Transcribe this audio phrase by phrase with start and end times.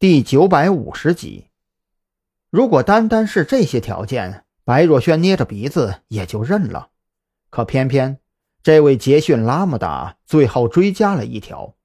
[0.00, 1.46] 第九百五十集。
[2.50, 6.88] 如果单单是这些条件，白若萱捏着鼻子也就认了。
[7.48, 8.18] 可偏偏
[8.62, 11.76] 这位杰逊拉姆达最后追加了一条，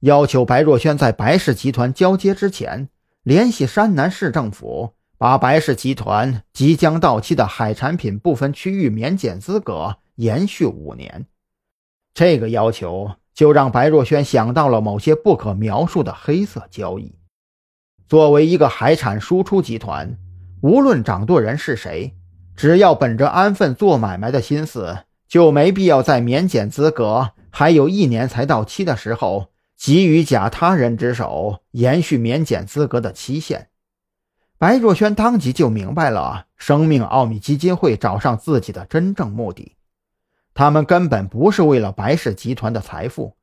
[0.00, 2.88] 要求白若萱在白氏集团交接之前，
[3.22, 11.26] 联系山南市政府，把白氏集团即将到期的海产品部分区域免检资格延续五年。
[12.12, 17.14] 这个要求就让白若萱想到了某些不可描述的黑色交易。
[18.06, 20.18] 作为一个海产输出集团，
[20.60, 22.14] 无论掌舵人是谁，
[22.54, 33.68] 只要本着安分做买卖的心思，就没必要在免检资格还有一年才到期的时候，急于假他人之手延续免检资格的期限。
[34.58, 39.76] 白若萱当即就明白了生命奥秘基金会找上自己的真正目的，
[40.54, 43.36] 他们根本不是为了白氏集团的财富。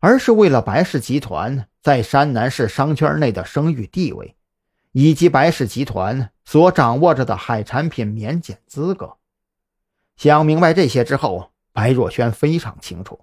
[0.00, 4.36] 而是为了白氏集团在山南市商圈内的声誉地位，
[4.92, 9.16] 以及白氏集团所掌握着的海产品免检资格。
[10.16, 13.20] 想明白这些之后，白若萱非常清楚，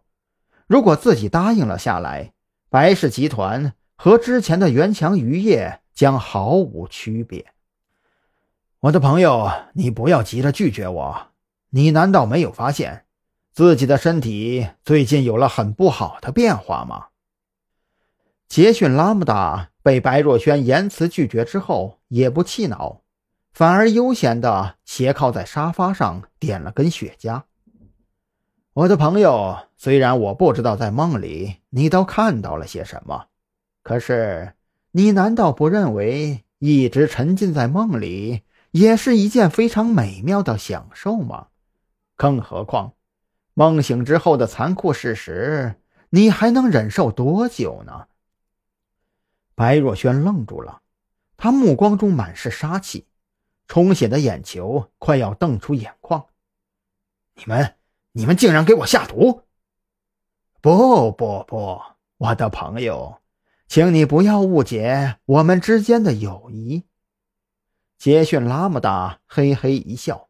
[0.67, 2.33] 如果自己答应了下来，
[2.69, 7.45] 白氏集团和之前的元强渔业将毫无区别。
[8.81, 11.27] 我的朋友，你不要急着拒绝我，
[11.69, 13.04] 你难道没有发现？
[13.55, 17.05] 自己的身体最近有了很不好的变化吗？
[18.49, 22.99] 杰逊拉姆达被白若萱言辞拒绝之后，也不气恼，
[23.53, 27.43] 反而悠闲地斜靠在沙发上，点了根雪茄。
[28.73, 33.27] 我的朋友，虽然我不知道在梦里你都看到了些什么，
[33.83, 34.51] 可是
[34.91, 41.47] 你难道不认为一直沉浸在梦里也是一件非常美妙的享受吗？
[42.17, 42.91] 更何况。
[43.57, 48.07] 梦醒之后的残酷事实，你还能忍受多久呢？
[49.55, 50.81] 白若萱愣住了，
[51.37, 53.07] 她目光中满是杀气，
[53.65, 56.25] 充血的眼球快要瞪出眼眶。
[57.35, 57.75] 你们，
[58.11, 59.43] 你们竟然给我下毒！
[60.59, 61.81] 不不不，
[62.17, 63.21] 我的朋友，
[63.69, 66.83] 请你不要误解我们之间的友谊。
[67.97, 70.24] 杰逊拉姆达嘿嘿一笑。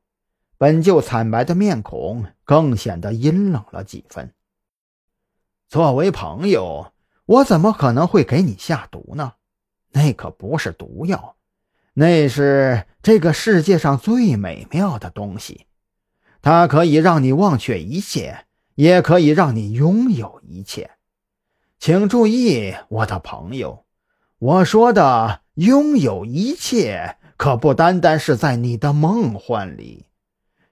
[0.57, 4.33] 本就惨白的面孔更显得阴冷了几分。
[5.67, 6.91] 作为朋友，
[7.25, 9.33] 我怎么可能会给你下毒呢？
[9.91, 11.35] 那可不是毒药，
[11.93, 15.65] 那是这个世界上最美妙的东西。
[16.41, 18.45] 它可以让你忘却一切，
[18.75, 20.91] 也可以让你拥有一切。
[21.79, 23.85] 请注意，我的朋友，
[24.37, 30.05] 我说的拥有一切，可不单单是在你的梦幻里。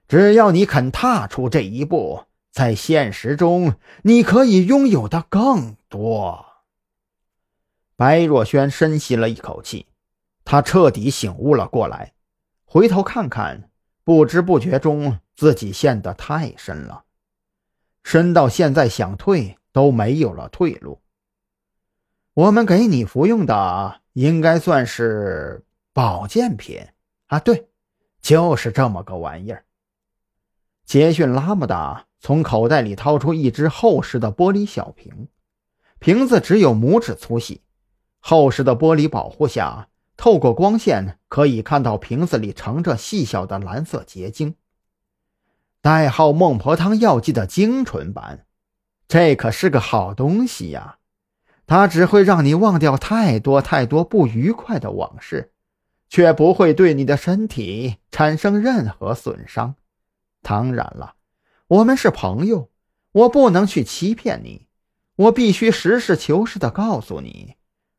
[0.06, 6.44] 只要你肯踏出这一步，在现实中，你可以拥有的更多。
[7.96, 9.86] 白若萱深吸了一口气，
[10.44, 12.14] 她彻底醒悟了过来，
[12.64, 13.70] 回头看看，
[14.04, 17.04] 不知不觉中自己陷得太深了，
[18.02, 21.00] 深到现在想退都没有了退路。
[22.34, 26.84] 我们给你服用的应该算是保健品
[27.28, 27.68] 啊，对，
[28.20, 29.64] 就是这么个玩意儿。
[30.84, 35.28] 杰逊拉姆达从口袋里掏出一只厚实的玻璃小瓶，
[35.98, 37.62] 瓶子只有拇指粗细，
[38.20, 44.54] 厚实的玻璃保护下，透过光线可以看到瓶子里盛着细小的蓝色结晶。
[45.80, 48.46] 代号“孟婆汤药剂”的精纯版，
[49.08, 50.98] 这可是个好东西呀！
[51.66, 55.52] 它只会让你忘掉太多太多不愉快的往事，
[56.08, 59.74] 却不会对你的身体产生任何损伤。
[60.44, 61.14] 当然了，
[61.66, 62.68] 我们是朋友，
[63.12, 64.66] 我不能去欺骗你，
[65.16, 67.54] 我必须实事求是的告诉你，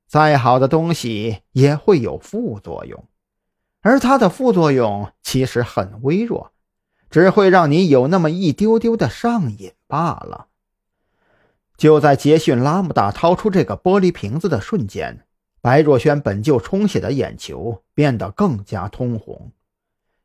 [0.08, 3.04] 再好的东西也会有副作用，
[3.82, 6.54] 而它的副作用其实很微弱，
[7.10, 10.48] 只会让你有那么一丢丢的上瘾罢了。
[11.76, 15.26] 就在杰逊拉姆达掏出这个玻璃瓶子的瞬间，
[15.62, 19.52] 白若萱本就充血的眼球变得更加通红。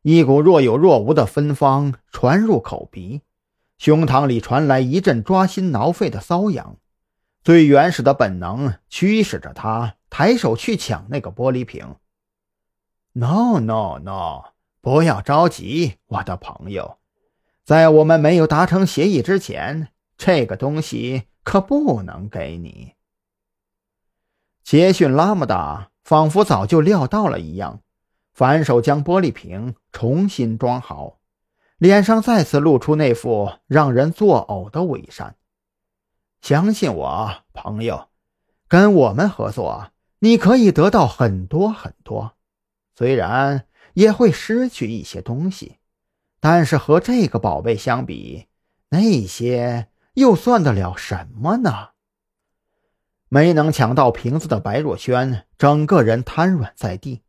[0.02, 3.20] 一股若有若无的芬芳传入口鼻，
[3.76, 6.76] 胸膛里传来一阵抓心挠肺的瘙痒。
[7.42, 11.96] 最原始的本能驱使着他抬手去抢那个玻璃瓶。
[13.12, 14.52] No no no！
[14.80, 16.98] 不要着急，我的朋友，
[17.64, 22.94] 在我们没有达成协议之前，这个东西可不能给你。
[24.62, 27.80] 杰逊·拉姆达仿佛早就料到了一样。
[28.32, 31.18] 反手将玻璃瓶重新装好，
[31.78, 35.36] 脸上再次露出那副让人作呕的伪善。
[36.40, 38.08] 相信我，朋友，
[38.68, 39.90] 跟我们合作，
[40.20, 42.32] 你可以得到很多很多，
[42.94, 45.76] 虽然也会失去一些东西，
[46.40, 48.46] 但是和这个宝贝相比，
[48.88, 51.88] 那些又算得了什么呢？
[53.28, 57.22] 没能抢到瓶子的白若萱，整个人瘫软在地，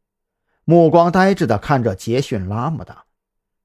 [0.64, 3.06] 目光呆滞地看着杰逊拉姆达。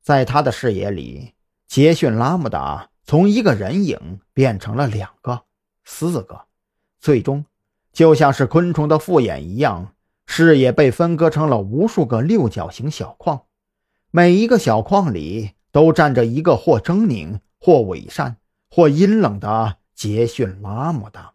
[0.02, 1.34] 在他的视野里，
[1.66, 5.42] 杰逊拉姆达从一个人影变成了两个、
[5.84, 6.42] 四个，
[7.00, 7.44] 最终。
[7.92, 9.94] 就像是昆虫的复眼一样，
[10.26, 13.42] 视野被分割成了无数个六角形小框，
[14.10, 18.36] 每一个小框里都站着一个或狰狞、或伪善、
[18.70, 21.32] 或阴冷的杰逊拉姆达。